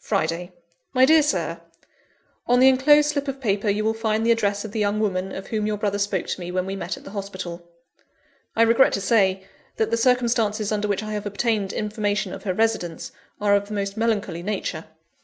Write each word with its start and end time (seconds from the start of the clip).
"Friday. 0.00 0.50
"My 0.92 1.04
DEAR 1.04 1.22
SIR, 1.22 1.60
"On 2.48 2.58
the 2.58 2.68
enclosed 2.68 3.10
slip 3.10 3.28
of 3.28 3.40
paper 3.40 3.68
you 3.68 3.84
will 3.84 3.94
find 3.94 4.26
the 4.26 4.32
address 4.32 4.64
of 4.64 4.72
the 4.72 4.80
young 4.80 4.98
woman, 4.98 5.30
of 5.30 5.46
whom 5.46 5.68
your 5.68 5.76
brother 5.76 6.00
spoke 6.00 6.26
to 6.26 6.40
me 6.40 6.50
when 6.50 6.66
we 6.66 6.74
met 6.74 6.96
at 6.96 7.04
the 7.04 7.12
hospital. 7.12 7.64
I 8.56 8.62
regret 8.62 8.92
to 8.94 9.00
say, 9.00 9.46
that 9.76 9.92
the 9.92 9.96
circumstances 9.96 10.72
under 10.72 10.88
which 10.88 11.04
I 11.04 11.12
have 11.12 11.26
obtained 11.26 11.72
information 11.72 12.32
of 12.32 12.42
her 12.42 12.54
residence, 12.54 13.12
are 13.40 13.54
of 13.54 13.68
the 13.68 13.74
most 13.74 13.96
melancholy 13.96 14.42
nature. 14.42 14.86